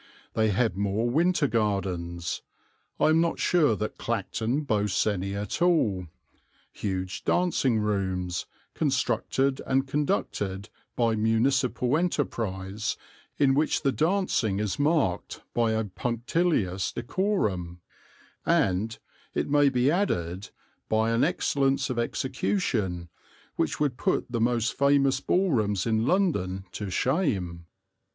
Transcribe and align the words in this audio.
They 0.33 0.49
have 0.49 0.75
more 0.75 1.07
Winter 1.07 1.45
Gardens 1.45 2.41
I 2.99 3.09
am 3.09 3.21
not 3.21 3.37
sure 3.37 3.75
that 3.75 3.99
Clacton 3.99 4.61
boasts 4.61 5.05
any 5.05 5.35
at 5.35 5.61
all 5.61 6.07
huge 6.71 7.23
dancing 7.23 7.77
rooms, 7.77 8.47
constructed 8.73 9.61
and 9.67 9.85
conducted 9.87 10.69
by 10.95 11.15
municipal 11.15 11.95
enterprise, 11.95 12.97
in 13.37 13.53
which 13.53 13.83
the 13.83 13.91
dancing 13.91 14.57
is 14.57 14.79
marked 14.79 15.43
by 15.53 15.73
a 15.73 15.83
punctilious 15.85 16.91
decorum 16.91 17.79
and, 18.43 18.97
it 19.35 19.47
may 19.47 19.69
be 19.69 19.91
added, 19.91 20.49
by 20.89 21.11
an 21.11 21.23
excellence 21.23 21.91
of 21.91 21.99
execution, 21.99 23.07
which 23.55 23.79
would 23.79 23.97
put 23.97 24.31
the 24.31 24.41
most 24.41 24.75
famous 24.75 25.19
ball 25.19 25.51
rooms 25.51 25.85
in 25.85 26.07
London 26.07 26.65
to 26.71 26.89
shame. 26.89 27.67